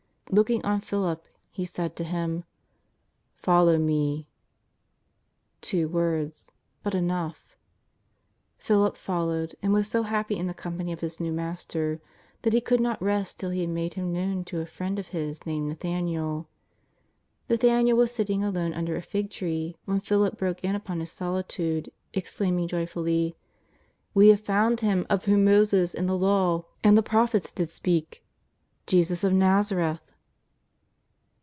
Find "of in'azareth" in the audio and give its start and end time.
29.25-29.99